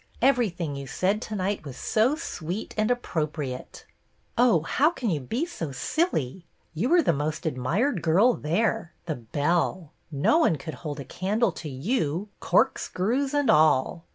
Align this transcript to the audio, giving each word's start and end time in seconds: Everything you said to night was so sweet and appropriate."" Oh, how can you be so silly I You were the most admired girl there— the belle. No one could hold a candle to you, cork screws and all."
Everything 0.19 0.75
you 0.75 0.87
said 0.87 1.21
to 1.21 1.35
night 1.35 1.63
was 1.63 1.77
so 1.77 2.15
sweet 2.15 2.73
and 2.75 2.89
appropriate."" 2.89 3.85
Oh, 4.35 4.61
how 4.63 4.89
can 4.89 5.11
you 5.11 5.19
be 5.19 5.45
so 5.45 5.71
silly 5.71 6.43
I 6.43 6.43
You 6.73 6.89
were 6.89 7.03
the 7.03 7.13
most 7.13 7.45
admired 7.45 8.01
girl 8.01 8.33
there— 8.33 8.93
the 9.05 9.13
belle. 9.13 9.91
No 10.11 10.39
one 10.39 10.55
could 10.55 10.73
hold 10.73 10.99
a 10.99 11.05
candle 11.05 11.51
to 11.51 11.69
you, 11.69 12.29
cork 12.39 12.79
screws 12.79 13.35
and 13.35 13.51
all." 13.51 14.03